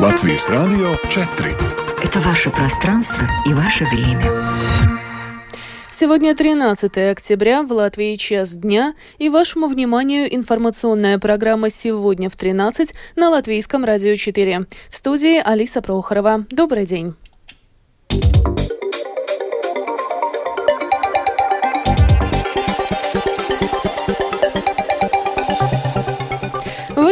[0.00, 1.54] Латвийс Радио 4.
[2.02, 4.32] Это ваше пространство и ваше время.
[5.90, 12.94] Сегодня 13 октября, в Латвии час дня, и вашему вниманию информационная программа «Сегодня в 13»
[13.16, 14.66] на Латвийском радио 4.
[14.88, 16.46] В студии Алиса Прохорова.
[16.50, 17.14] Добрый день.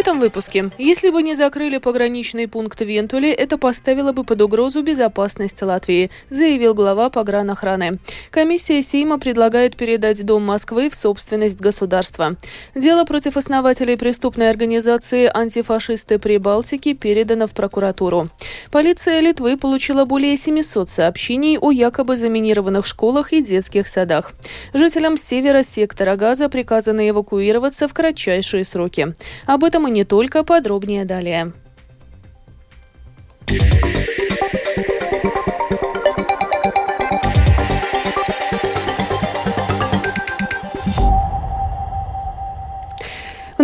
[0.01, 0.71] Этом выпуске.
[0.79, 6.11] Если бы не закрыли пограничный пункт в Вентуле, это поставило бы под угрозу безопасность Латвии,
[6.31, 7.99] заявил глава погранохраны.
[8.31, 12.37] Комиссия Сейма предлагает передать Дом Москвы в собственность государства.
[12.75, 18.31] Дело против основателей преступной организации «Антифашисты Прибалтики» передано в прокуратуру.
[18.71, 24.33] Полиция Литвы получила более 700 сообщений о якобы заминированных школах и детских садах.
[24.73, 29.15] Жителям севера сектора Газа приказано эвакуироваться в кратчайшие сроки.
[29.45, 31.53] Об этом не только, подробнее далее.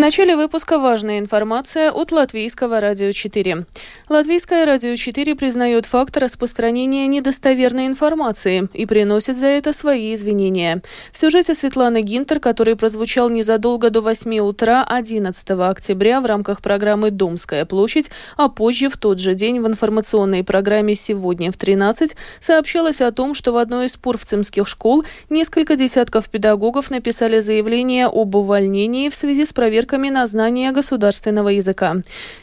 [0.06, 3.66] Начале выпуска важная информация от Латвийского радио 4.
[4.08, 10.80] Латвийское радио 4 признает факт распространения недостоверной информации и приносит за это свои извинения.
[11.10, 17.10] В сюжете Светланы Гинтер, который прозвучал незадолго до 8 утра 11 октября в рамках программы
[17.10, 23.00] «Домская площадь», а позже в тот же день в информационной программе «Сегодня в 13» сообщалось
[23.00, 29.08] о том, что в одной из пурвцемских школ несколько десятков педагогов написали заявление об увольнении
[29.08, 31.97] в связи с проверкой проверками на знание государственного языка.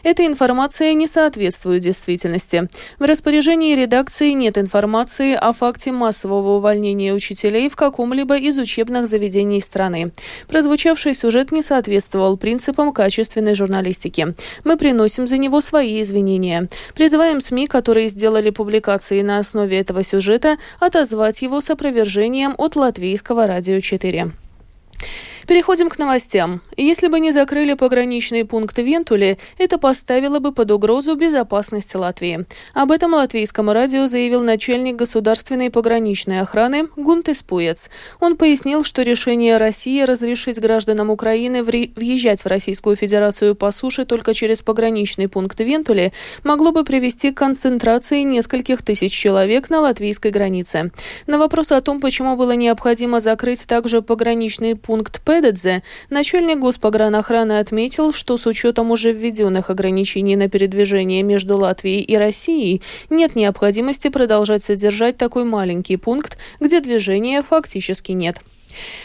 [0.03, 2.67] Эта информация не соответствует действительности.
[2.99, 9.61] В распоряжении редакции нет информации о факте массового увольнения учителей в каком-либо из учебных заведений
[9.61, 10.11] страны.
[10.47, 14.33] Прозвучавший сюжет не соответствовал принципам качественной журналистики.
[14.63, 16.69] Мы приносим за него свои извинения.
[16.95, 23.47] Призываем СМИ, которые сделали публикации на основе этого сюжета, отозвать его с опровержением от Латвийского
[23.47, 24.31] радио 4.
[25.47, 26.61] Переходим к новостям.
[26.77, 32.45] Если бы не закрыли пограничные пункты в Вентуле, это поставило бы под угрозу безопасность Латвии.
[32.73, 37.89] Об этом латвийскому радио заявил начальник государственной пограничной охраны Гунтес Пуец.
[38.19, 44.33] Он пояснил, что решение России разрешить гражданам Украины въезжать в Российскую Федерацию по суше только
[44.33, 50.31] через пограничный пункт в Вентуле могло бы привести к концентрации нескольких тысяч человек на латвийской
[50.31, 50.91] границе.
[51.27, 57.57] На вопрос о том, почему было необходимо закрыть также пограничный пункт П, Педедзе, начальник госпогранохраны
[57.57, 64.09] отметил, что с учетом уже введенных ограничений на передвижение между Латвией и Россией нет необходимости
[64.09, 68.37] продолжать содержать такой маленький пункт, где движения фактически нет.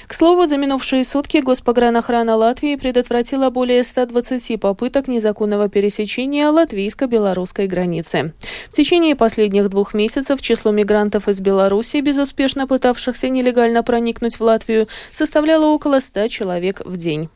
[0.06, 8.32] К слову, за минувшие сутки Госпогранохрана Латвии предотвратила более 120 попыток незаконного пересечения латвийско-белорусской границы.
[8.70, 14.88] В течение последних двух месяцев число мигрантов из Беларуси, безуспешно пытавшихся нелегально проникнуть в Латвию,
[15.12, 17.28] составляло около 100 человек в день.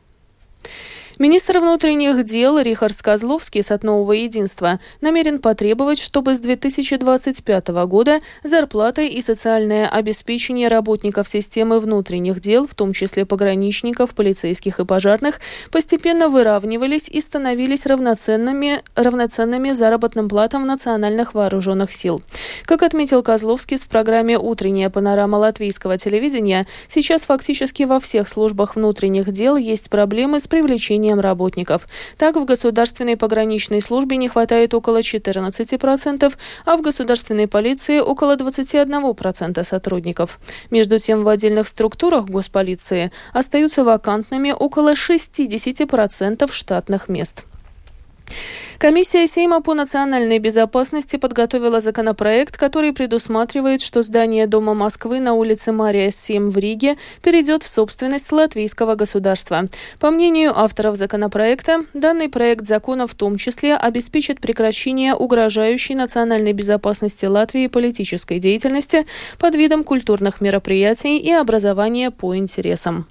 [1.23, 8.19] Министр внутренних дел Рихард Козловский с от нового единства намерен потребовать, чтобы с 2025 года
[8.43, 15.39] зарплаты и социальное обеспечение работников системы внутренних дел, в том числе пограничников, полицейских и пожарных,
[15.71, 22.21] постепенно выравнивались и становились равноценными, равноценными заработным платам национальных вооруженных сил.
[22.65, 29.31] Как отметил Козловский в программе «Утренняя панорама латвийского телевидения», сейчас фактически во всех службах внутренних
[29.31, 31.87] дел есть проблемы с привлечением увольнением работников.
[32.17, 36.33] Так, в государственной пограничной службе не хватает около 14%,
[36.65, 40.39] а в государственной полиции около 21% сотрудников.
[40.71, 47.45] Между тем, в отдельных структурах госполиции остаются вакантными около 60% штатных мест.
[48.83, 55.71] Комиссия Сейма по национальной безопасности подготовила законопроект, который предусматривает, что здание Дома Москвы на улице
[55.71, 59.69] Мария 7 в Риге перейдет в собственность латвийского государства.
[60.01, 67.23] По мнению авторов законопроекта, данный проект закона в том числе обеспечит прекращение угрожающей национальной безопасности
[67.25, 69.05] Латвии политической деятельности
[69.39, 73.07] под видом культурных мероприятий и образования по интересам.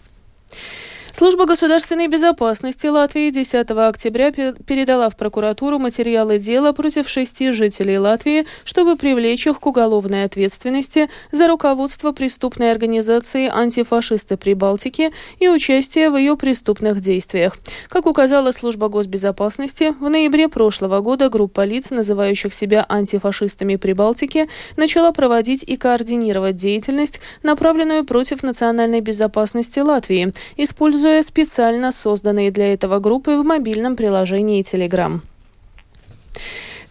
[1.14, 8.46] Служба государственной безопасности Латвии 10 октября передала в прокуратуру материалы дела против шести жителей Латвии,
[8.64, 16.16] чтобы привлечь их к уголовной ответственности за руководство преступной организации «Антифашисты Прибалтики» и участие в
[16.16, 17.58] ее преступных действиях.
[17.88, 24.48] Как указала служба госбезопасности, в ноябре прошлого года группа лиц, называющих себя антифашистами Прибалтики,
[24.78, 32.72] начала проводить и координировать деятельность, направленную против национальной безопасности Латвии, используя используя специально созданные для
[32.72, 35.20] этого группы в мобильном приложении Telegram.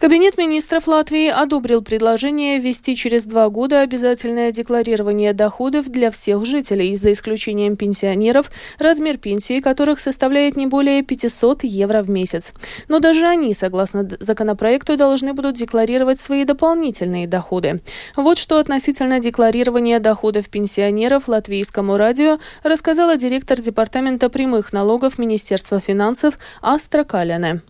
[0.02, 6.96] Кабинет министров Латвии одобрил предложение ввести через два года обязательное декларирование доходов для всех жителей,
[6.96, 8.50] за исключением пенсионеров,
[8.80, 12.52] размер пенсии которых составляет не более 500 евро в месяц.
[12.88, 17.80] Но даже они, согласно законопроекту, должны будут декларировать свои дополнительные доходы.
[18.16, 26.40] Вот что относительно декларирования доходов пенсионеров латвийскому радио рассказала директор Департамента прямых налогов Министерства финансов
[26.60, 27.62] Астра Каляне.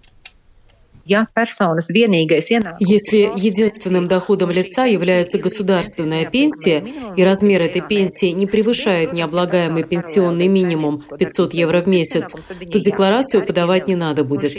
[2.79, 6.85] Если единственным доходом лица является государственная пенсия,
[7.17, 12.33] и размер этой пенсии не превышает необлагаемый пенсионный минимум 500 евро в месяц,
[12.71, 14.53] то декларацию подавать не надо будет.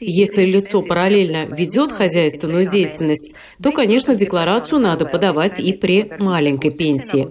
[0.00, 7.28] Если лицо параллельно ведет хозяйственную деятельность, то, конечно, декларацию надо подавать и при маленькой пенсии.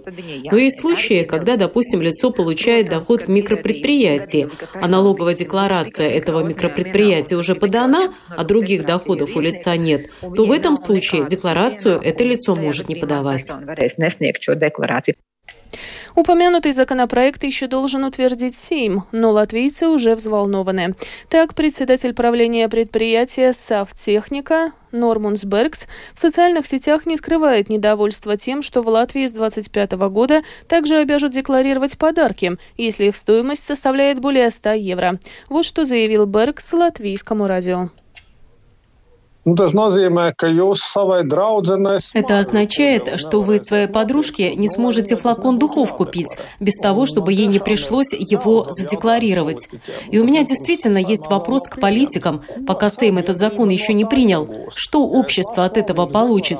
[0.52, 7.38] Но есть случаи, когда, допустим, лицо получает доход в микропредприятии, а налоговая декларация этого микропредприятия
[7.38, 12.24] уже подана, а другой других доходов у лица нет, то в этом случае декларацию это
[12.24, 13.50] лицо может не подавать.
[16.16, 20.96] Упомянутый законопроект еще должен утвердить Сейм, но латвийцы уже взволнованы.
[21.30, 28.82] Так, председатель правления предприятия «Савтехника» Нормунс Бергс в социальных сетях не скрывает недовольства тем, что
[28.82, 34.72] в Латвии с 2025 года также обяжут декларировать подарки, если их стоимость составляет более 100
[34.72, 35.20] евро.
[35.50, 37.92] Вот что заявил Бергс латвийскому радио.
[39.48, 39.56] Ну,
[42.14, 46.28] Это означает, что вы своей подружке не сможете флакон духов купить,
[46.60, 49.70] без того, чтобы ей не пришлось его задекларировать.
[50.12, 54.50] И у меня действительно есть вопрос к политикам, пока Сейм этот закон еще не принял.
[54.76, 56.60] Что общество от этого получит?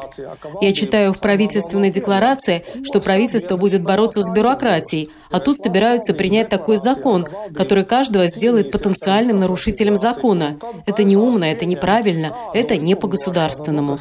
[0.62, 6.48] Я читаю в правительственной декларации, что правительство будет бороться с бюрократией, а тут собираются принять
[6.48, 10.58] такой закон, который каждого сделает потенциальным нарушителем закона.
[10.86, 13.99] Это неумно, это неправильно, это не по-государственному.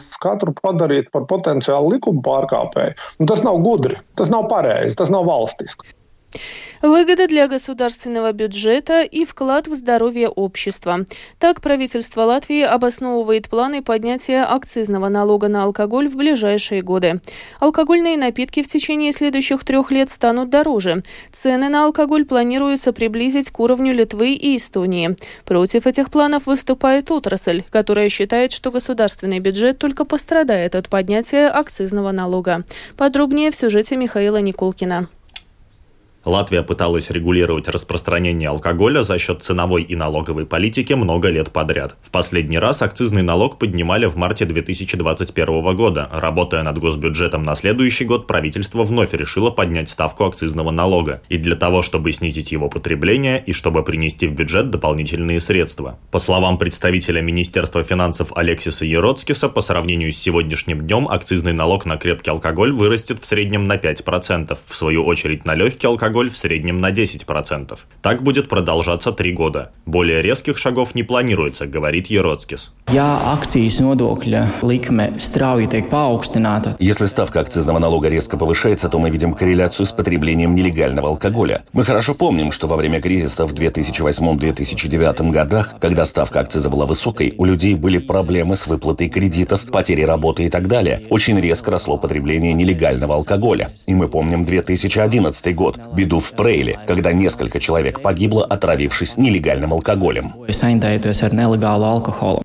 [3.27, 5.95] Tas nav gudri, tas nav pareizi, tas nav valstiski.
[6.82, 11.06] Выгода для государственного бюджета и вклад в здоровье общества.
[11.38, 17.20] Так правительство Латвии обосновывает планы поднятия акцизного налога на алкоголь в ближайшие годы.
[17.60, 21.02] Алкогольные напитки в течение следующих трех лет станут дороже.
[21.32, 25.16] Цены на алкоголь планируется приблизить к уровню Литвы и Эстонии.
[25.44, 32.12] Против этих планов выступает отрасль, которая считает, что государственный бюджет только пострадает от поднятия акцизного
[32.12, 32.64] налога.
[32.96, 35.08] Подробнее в сюжете Михаила Никулкина.
[36.26, 41.94] Латвия пыталась регулировать распространение алкоголя за счет ценовой и налоговой политики много лет подряд.
[42.02, 46.11] В последний раз акцизный налог поднимали в марте 2021 года.
[46.12, 51.23] Работая над госбюджетом на следующий год, правительство вновь решило поднять ставку акцизного налога.
[51.28, 55.96] И для того, чтобы снизить его потребление и чтобы принести в бюджет дополнительные средства.
[56.11, 61.99] По словам представителя Министерства финансов Алексиса Ероцкиса, по сравнению с сегодняшним днем акцизный налог на
[61.99, 64.58] крепкий алкоголь вырастет в среднем на 5%.
[64.67, 67.78] В свою очередь на легкий алкоголь алкоголь в среднем на 10%.
[68.00, 69.72] Так будет продолжаться три года.
[69.84, 72.72] Более резких шагов не планируется, говорит Ероцкис.
[76.78, 81.64] Если ставка акцизного налога резко повышается, то мы видим корреляцию с потреблением нелегального алкоголя.
[81.74, 87.34] Мы хорошо помним, что во время кризиса в 2008-2009 годах, когда ставка акциза была высокой,
[87.36, 91.02] у людей были проблемы с выплатой кредитов, потери работы и так далее.
[91.10, 93.69] Очень резко росло потребление нелегального алкоголя.
[93.86, 100.34] И мы помним 2011 год, беду в Прейле, когда несколько человек погибло, отравившись нелегальным алкоголем.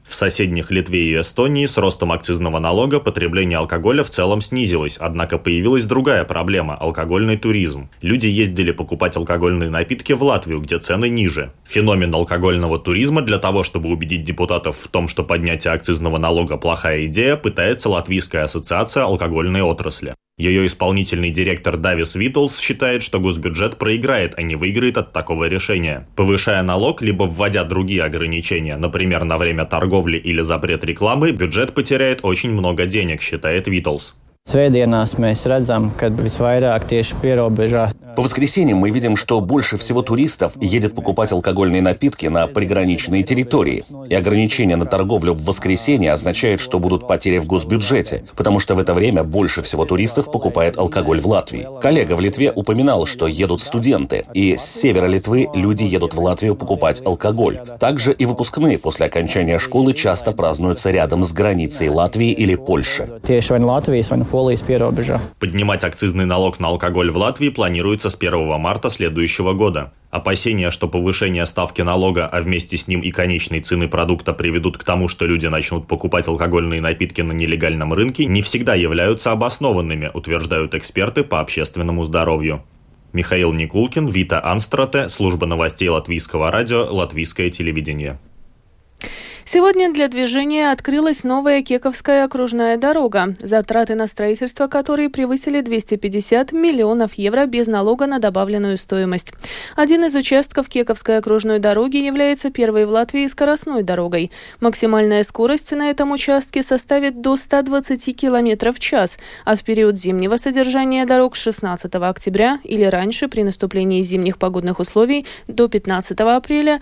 [0.03, 5.37] В соседних Литве и Эстонии с ростом акцизного налога потребление алкоголя в целом снизилось, однако
[5.37, 7.89] появилась другая проблема– алкогольный туризм.
[8.01, 11.51] Люди ездили покупать алкогольные напитки в Латвию, где цены ниже.
[11.65, 17.05] Феномен алкогольного туризма для того, чтобы убедить депутатов в том, что поднятие акцизного налога– плохая
[17.05, 20.15] идея, пытается Латвийская ассоциация алкогольной отрасли.
[20.37, 26.07] Ее исполнительный директор Давис Витлс считает, что госбюджет проиграет, а не выиграет от такого решения.
[26.15, 32.21] Повышая налог, либо вводя другие ограничения, например, на время торговли или запрет рекламы, бюджет потеряет
[32.23, 34.15] очень много денег, считает Витлс.
[34.41, 37.83] Svētdienās mēs redzam, ka visvairāk tieši pierobežā
[38.15, 43.85] по воскресеньям мы видим, что больше всего туристов едет покупать алкогольные напитки на приграничные территории.
[44.09, 48.79] И ограничение на торговлю в воскресенье означает, что будут потери в госбюджете, потому что в
[48.79, 51.67] это время больше всего туристов покупает алкоголь в Латвии.
[51.81, 56.55] Коллега в Литве упоминал, что едут студенты, и с севера Литвы люди едут в Латвию
[56.55, 57.59] покупать алкоголь.
[57.79, 63.21] Также и выпускные после окончания школы часто празднуются рядом с границей Латвии или Польши.
[65.39, 69.91] Поднимать акцизный налог на алкоголь в Латвии планируют действуется с 1 марта следующего года.
[70.09, 74.83] Опасения, что повышение ставки налога, а вместе с ним и конечной цены продукта приведут к
[74.83, 80.73] тому, что люди начнут покупать алкогольные напитки на нелегальном рынке, не всегда являются обоснованными, утверждают
[80.75, 82.63] эксперты по общественному здоровью.
[83.13, 88.17] Михаил Никулкин, Вита Анстрате, служба новостей Латвийского радио, Латвийское телевидение.
[89.43, 97.15] Сегодня для движения открылась новая Кековская окружная дорога, затраты на строительство которой превысили 250 миллионов
[97.15, 99.33] евро без налога на добавленную стоимость.
[99.75, 104.31] Один из участков Кековской окружной дороги является первой в Латвии скоростной дорогой.
[104.59, 110.37] Максимальная скорость на этом участке составит до 120 км в час, а в период зимнего
[110.37, 116.79] содержания дорог с 16 октября или раньше при наступлении зимних погодных условий до 15 апреля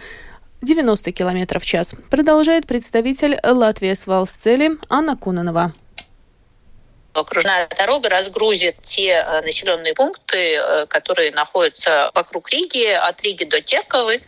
[0.61, 5.73] 90 км в час, продолжает представитель Латвии с Валсцели Анна Кунанова
[7.19, 13.61] окружная дорога разгрузит те э, населенные пункты, э, которые находятся вокруг Риги, от Риги до
[13.61, 14.23] Тековы,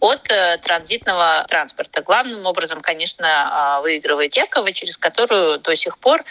[0.00, 2.02] от э, транзитного транспорта.
[2.02, 6.24] Главным образом, конечно, выигрывает Текова, через которую до сих пор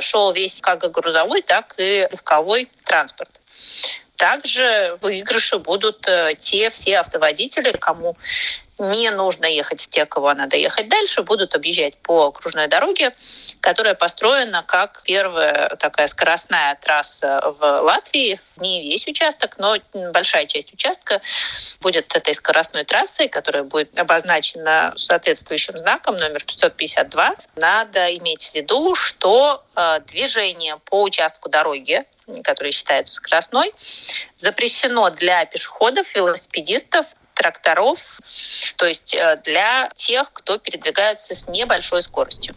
[0.00, 3.40] шел весь как грузовой, так и легковой транспорт.
[4.16, 6.06] Также выигрыши будут
[6.38, 8.16] те все автоводители, кому
[8.78, 13.14] не нужно ехать в те, кого надо ехать дальше, будут объезжать по окружной дороге,
[13.60, 18.40] которая построена как первая такая скоростная трасса в Латвии.
[18.56, 19.76] Не весь участок, но
[20.12, 21.20] большая часть участка
[21.80, 27.34] будет этой скоростной трассой, которая будет обозначена соответствующим знаком номер 552.
[27.56, 32.04] Надо иметь в виду, что э, движение по участку дороги
[32.42, 33.72] который считается скоростной,
[34.36, 37.06] запрещено для пешеходов, велосипедистов,
[37.38, 38.20] тракторов,
[38.76, 42.54] то есть э, для тех, кто передвигается с небольшой скоростью.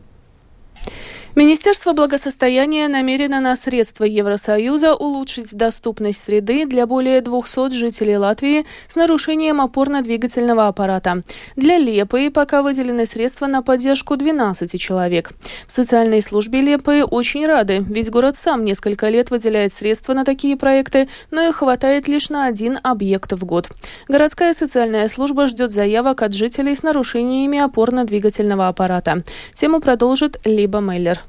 [1.34, 8.98] Министерство благосостояния намерено на средства Евросоюза улучшить доступность среды для более 200 жителей Латвии с
[8.98, 11.24] нарушением опорно-двигательного аппарата.
[11.56, 15.32] Для Лепы пока выделены средства на поддержку 12 человек.
[15.68, 20.58] В социальной службе Лепы очень рады, ведь город сам несколько лет выделяет средства на такие
[20.58, 23.70] проекты, но их хватает лишь на один объект в год.
[24.10, 29.24] Городская социальная служба ждет заявок от жителей с нарушениями опорно-двигательного аппарата.
[29.54, 31.21] Тему продолжит Либа Мейлер.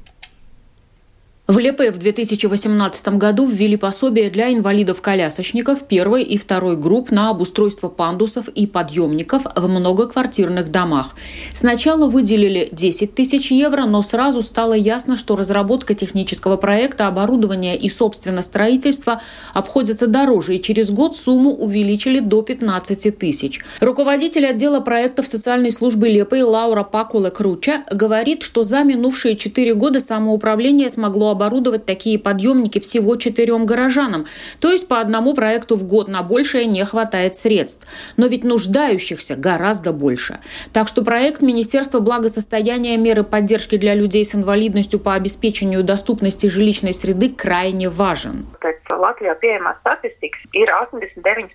[1.45, 7.89] В Лепе в 2018 году ввели пособие для инвалидов-колясочников первой и второй групп на обустройство
[7.89, 11.15] пандусов и подъемников в многоквартирных домах.
[11.53, 17.89] Сначала выделили 10 тысяч евро, но сразу стало ясно, что разработка технического проекта, оборудования и,
[17.89, 19.21] собственно, строительства
[19.53, 23.59] обходятся дороже, и через год сумму увеличили до 15 тысяч.
[23.81, 29.99] Руководитель отдела проектов социальной службы Лепы Лаура Пакула Круча говорит, что за минувшие 4 года
[29.99, 34.25] самоуправление смогло оборудовать такие подъемники всего четырем горожанам,
[34.59, 37.85] то есть по одному проекту в год на большее не хватает средств.
[38.15, 40.39] Но ведь нуждающихся гораздо больше.
[40.71, 46.93] Так что проект Министерства благосостояния меры поддержки для людей с инвалидностью по обеспечению доступности жилищной
[46.93, 48.45] среды крайне важен.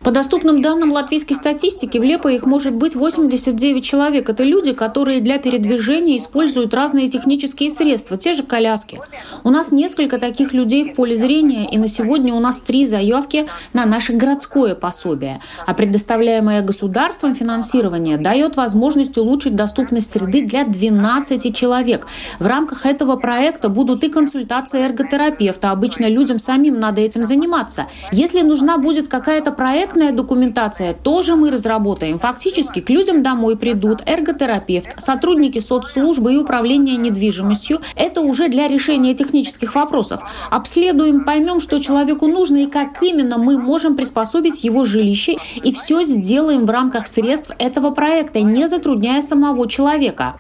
[0.01, 4.29] По доступным данным латвийской статистики, в Лепо их может быть 89 человек.
[4.29, 9.01] Это люди, которые для передвижения используют разные технические средства, те же коляски.
[9.45, 13.47] У нас несколько таких людей в поле зрения, и на сегодня у нас три заявки
[13.73, 15.41] на наше городское пособие.
[15.67, 22.07] А предоставляемое государством финансирование дает возможность улучшить доступность среды для 12 человек.
[22.39, 25.71] В рамках этого проекта будут и консультации эрготерапевта.
[25.71, 27.87] Обычно людям самим надо этим заниматься.
[28.13, 32.19] Если нужна будет какая-то проектная документация, тоже мы разработаем.
[32.19, 37.81] Фактически к людям домой придут эрготерапевт, сотрудники соцслужбы и управления недвижимостью.
[37.97, 40.23] Это уже для решения технических вопросов.
[40.51, 45.37] Обследуем, поймем, что человеку нужно и как именно мы можем приспособить его жилище.
[45.63, 50.37] И все сделаем в рамках средств этого проекта, не затрудняя самого человека.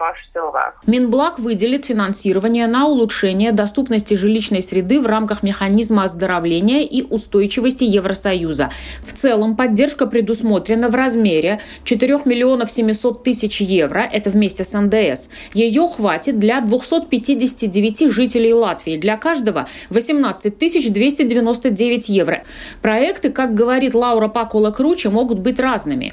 [0.87, 8.70] Минблаг выделит финансирование на улучшение доступности жилищной среды в рамках механизма оздоровления и устойчивости Евросоюза.
[9.04, 15.28] В целом поддержка предусмотрена в размере 4 миллионов 700 тысяч евро, это вместе с НДС.
[15.54, 22.42] Ее хватит для 259 жителей Латвии, для каждого 18 299 евро.
[22.82, 26.12] Проекты, как говорит Лаура Пакула Круче, могут быть разными.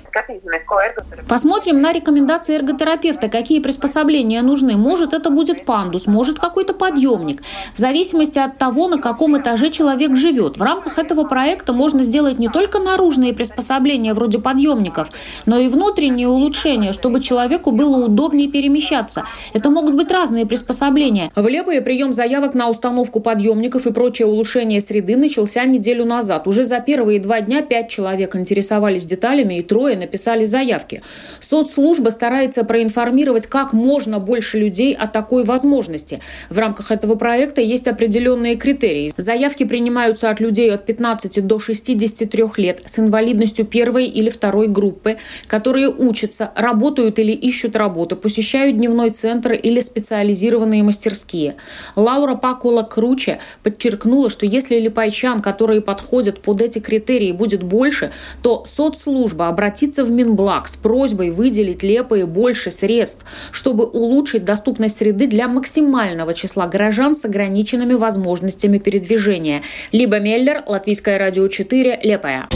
[1.28, 4.78] Посмотрим на рекомендации эрготерапевта, какие приспособления нужны.
[4.78, 7.42] Может, это будет пандус, может, какой-то подъемник.
[7.74, 10.58] В зависимости от того, на каком этаже человек живет.
[10.58, 15.10] В рамках этого проекта можно сделать не только наружные приспособления вроде подъемников,
[15.46, 19.26] но и внутренние улучшения, чтобы человеку было удобнее перемещаться.
[19.54, 21.30] Это могут быть разные приспособления.
[21.36, 22.85] В Лепое прием заявок на установку
[23.24, 26.48] подъемников и прочее улучшение среды начался неделю назад.
[26.48, 31.02] Уже за первые два дня пять человек интересовались деталями и трое написали заявки.
[31.40, 36.20] Соцслужба старается проинформировать как можно больше людей о такой возможности.
[36.50, 39.12] В рамках этого проекта есть определенные критерии.
[39.18, 45.18] Заявки принимаются от людей от 15 до 63 лет с инвалидностью первой или второй группы,
[45.48, 51.56] которые учатся, работают или ищут работу, посещают дневной центр или специализированные мастерские.
[51.96, 58.64] Лаура Пакула Круче подчеркнула, что если липайчан, которые подходят под эти критерии, будет больше, то
[58.66, 65.48] соцслужба обратится в Минблаг с просьбой выделить лепые больше средств, чтобы улучшить доступность среды для
[65.48, 69.62] максимального числа горожан с ограниченными возможностями передвижения.
[69.92, 72.48] Либо Меллер, Латвийское радио 4, Лепая.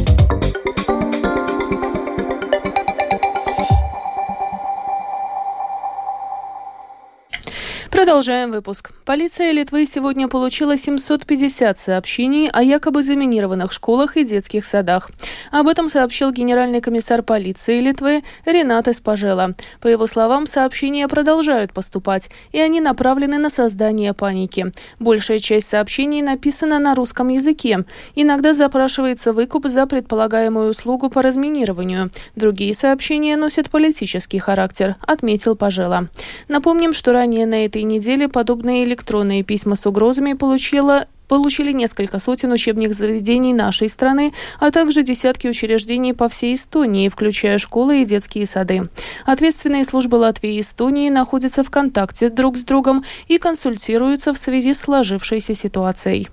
[7.99, 8.91] Продолжаем выпуск.
[9.03, 15.11] Полиция Литвы сегодня получила 750 сообщений о якобы заминированных школах и детских садах.
[15.51, 19.53] Об этом сообщил генеральный комиссар полиции Литвы Ренат Эспажела.
[19.81, 24.67] По его словам, сообщения продолжают поступать, и они направлены на создание паники.
[24.99, 27.83] Большая часть сообщений написана на русском языке.
[28.15, 32.11] Иногда запрашивается выкуп за предполагаемую услугу по разминированию.
[32.37, 36.07] Другие сообщения носят политический характер, отметил Пажела.
[36.47, 42.51] Напомним, что ранее на этой неделе подобные электронные письма с угрозами получила получили несколько сотен
[42.51, 48.47] учебных заведений нашей страны, а также десятки учреждений по всей Эстонии, включая школы и детские
[48.47, 48.89] сады.
[49.25, 54.73] Ответственные службы Латвии и Эстонии находятся в контакте друг с другом и консультируются в связи
[54.73, 56.29] с сложившейся ситуацией.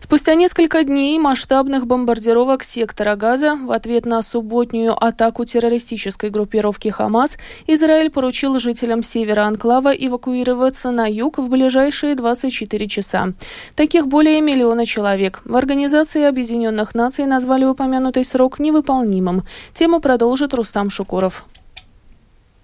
[0.00, 7.36] Спустя несколько дней масштабных бомбардировок сектора Газа в ответ на субботнюю атаку террористической группировки Хамас
[7.66, 13.32] Израиль поручил жителям севера Анклава эвакуироваться на юг в ближайшие 24 часа.
[13.74, 15.42] Таких более миллиона человек.
[15.44, 19.42] В Организации Объединенных Наций назвали упомянутый срок невыполнимым.
[19.74, 21.44] Тему продолжит Рустам Шукуров.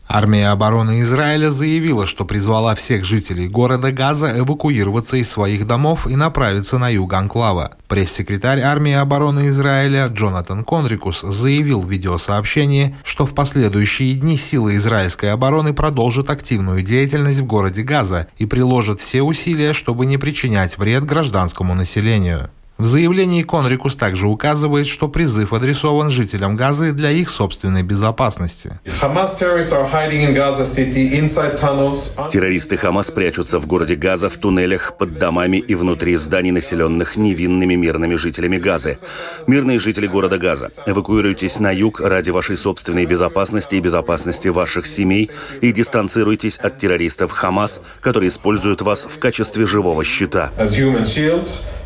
[0.06, 6.14] Армия обороны Израиля заявила, что призвала всех жителей города Газа эвакуироваться из своих домов и
[6.14, 7.73] направиться на юг Анклава.
[7.88, 15.32] Пресс-секретарь армии обороны Израиля Джонатан Конрикус заявил в видеосообщении, что в последующие дни силы израильской
[15.32, 21.04] обороны продолжат активную деятельность в городе Газа и приложат все усилия, чтобы не причинять вред
[21.04, 22.50] гражданскому населению.
[22.76, 28.80] В заявлении Конрикус также указывает, что призыв адресован жителям Газы для их собственной безопасности.
[32.32, 37.75] Террористы Хамас прячутся в городе Газа, в туннелях, под домами и внутри зданий, населенных невинными
[37.75, 38.99] мирными жителями Газы.
[39.47, 45.30] Мирные жители города Газа, эвакуируйтесь на юг ради вашей собственной безопасности и безопасности ваших семей
[45.60, 50.50] и дистанцируйтесь от террористов Хамас, которые используют вас в качестве живого щита.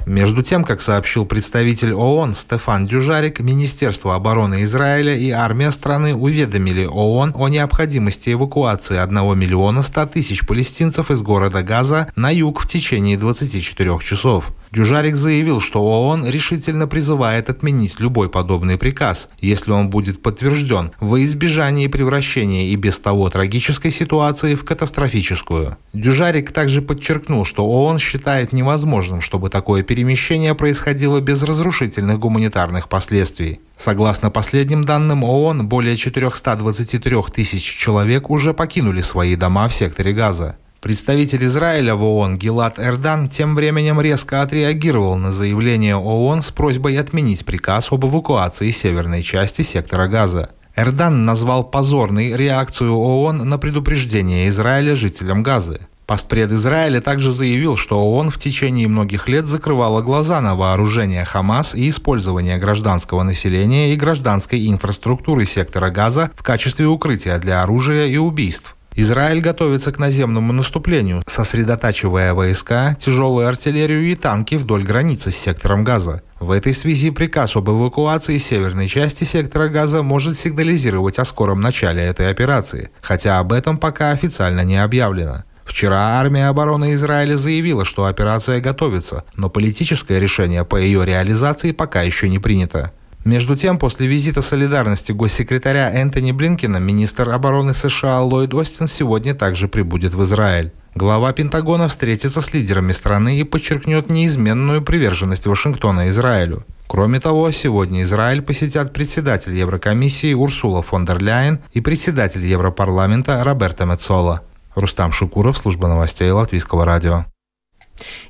[0.09, 6.87] Между тем, как сообщил представитель ООН Стефан Дюжарик, Министерство обороны Израиля и армия страны уведомили
[6.87, 12.67] ООН о необходимости эвакуации 1 миллиона 100 тысяч палестинцев из города Газа на юг в
[12.67, 14.51] течение 24 часов.
[14.73, 21.23] Дюжарик заявил, что ООН решительно призывает отменить любой подобный приказ, если он будет подтвержден, во
[21.23, 25.77] избежание превращения и без того трагической ситуации в катастрофическую.
[25.93, 33.61] Дюжарик также подчеркнул, что ООН считает невозможным, чтобы такое перемещение происходило без разрушительных гуманитарных последствий.
[33.77, 40.57] Согласно последним данным ООН, более 423 тысяч человек уже покинули свои дома в секторе Газа.
[40.81, 46.97] Представитель Израиля в ООН Гилат Эрдан тем временем резко отреагировал на заявление ООН с просьбой
[47.01, 50.51] отменить приказ об эвакуации северной части сектора Газа.
[50.77, 55.81] Эрдан назвал позорной реакцию ООН на предупреждение Израиля жителям Газы.
[56.07, 61.75] Постпред Израиля также заявил, что ООН в течение многих лет закрывала глаза на вооружение Хамас
[61.75, 68.17] и использование гражданского населения и гражданской инфраструктуры сектора Газа в качестве укрытия для оружия и
[68.17, 68.77] убийств.
[69.01, 75.85] Израиль готовится к наземному наступлению, сосредотачивая войска, тяжелую артиллерию и танки вдоль границы с сектором
[75.85, 76.21] Газа.
[76.41, 82.03] В этой связи приказ об эвакуации северной части сектора Газа может сигнализировать о скором начале
[82.03, 85.45] этой операции, хотя об этом пока официально не объявлено.
[85.65, 92.03] Вчера армия обороны Израиля заявила, что операция готовится, но политическое решение по ее реализации пока
[92.03, 92.93] еще не принято.
[93.29, 99.69] Между тем, после визита солидарности госсекретаря Энтони Блинкина, министр обороны США Ллойд Остин сегодня также
[99.69, 100.73] прибудет в Израиль.
[100.95, 106.65] Глава Пентагона встретится с лидерами страны и подчеркнет неизменную приверженность Вашингтона Израилю.
[106.87, 113.85] Кроме того, сегодня Израиль посетят председатель Еврокомиссии Урсула фон дер Ляйен и председатель Европарламента Роберто
[113.85, 114.41] Мецола.
[114.75, 117.27] Рустам Шукуров, служба новостей Латвийского радио.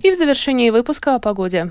[0.01, 1.71] И в завершении выпуска о погоде.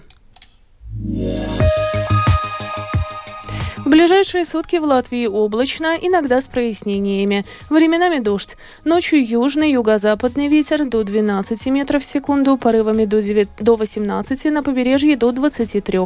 [3.97, 7.45] Ближайшие сутки в Латвии облачно, иногда с прояснениями.
[7.71, 8.55] Временами дождь.
[8.85, 14.61] Ночью южный, юго-западный ветер до 12 метров в секунду, порывами до, 9, до 18, на
[14.61, 15.99] побережье до 23.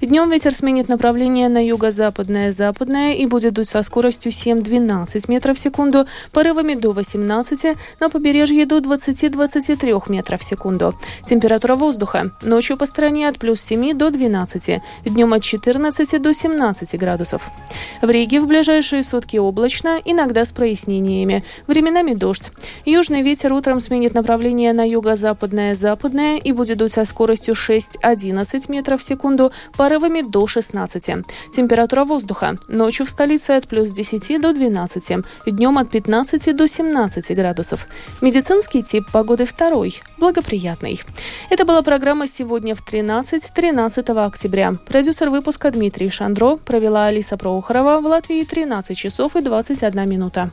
[0.00, 5.60] Днем ветер сменит направление на юго-западное, западное и будет дуть со скоростью 7-12 метров в
[5.60, 10.94] секунду, порывами до 18, на побережье до 20-23 метров в секунду.
[11.26, 12.30] Температура воздуха.
[12.40, 17.50] Ночью по стране от плюс 7 до 12, днем от 14 до 17 градусов градусов.
[18.02, 21.42] В Риге в ближайшие сутки облачно, иногда с прояснениями.
[21.66, 22.50] Временами дождь.
[22.84, 29.00] Южный ветер утром сменит направление на юго-западное, западное и будет дуть со скоростью 6-11 метров
[29.00, 31.10] в секунду, порывами до 16.
[31.52, 32.56] Температура воздуха.
[32.68, 37.86] Ночью в столице от плюс 10 до 12, днем от 15 до 17 градусов.
[38.20, 41.00] Медицинский тип погоды второй, благоприятный.
[41.50, 44.74] Это была программа «Сегодня в 13» 13 октября.
[44.86, 48.00] Продюсер выпуска Дмитрий Шандро провела Алиса Бориса Проухорова.
[48.00, 50.50] В Латвии 13 часов и 21 минута.